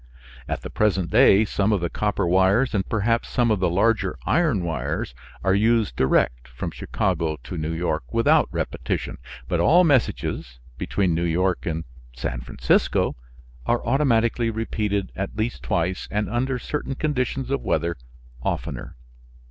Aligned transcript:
At 0.47 0.63
the 0.63 0.71
present 0.71 1.11
day 1.11 1.45
some 1.45 1.71
of 1.71 1.79
the 1.79 1.87
copper 1.87 2.25
wires 2.25 2.73
and 2.73 2.89
perhaps 2.89 3.29
some 3.29 3.51
of 3.51 3.59
the 3.59 3.69
larger 3.69 4.17
iron 4.25 4.63
wires 4.63 5.13
are 5.43 5.53
used 5.53 5.95
direct 5.95 6.47
from 6.47 6.71
Chicago 6.71 7.37
to 7.43 7.55
New 7.55 7.71
York 7.71 8.11
without 8.11 8.49
repetition, 8.51 9.19
but 9.47 9.59
all 9.59 9.83
messages 9.83 10.57
between 10.79 11.13
New 11.13 11.21
York 11.23 11.67
and 11.67 11.83
San 12.15 12.41
Francisco 12.41 13.15
are 13.67 13.85
automatically 13.85 14.49
repeated 14.49 15.11
at 15.15 15.37
least 15.37 15.61
twice 15.61 16.07
and 16.09 16.27
under 16.27 16.57
certain 16.57 16.95
conditions 16.95 17.51
of 17.51 17.61
weather 17.61 17.95
oftener. 18.41 18.95